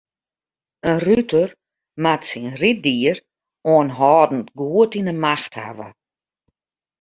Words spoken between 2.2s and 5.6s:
syn ryddier oanhâldend goed yn 'e macht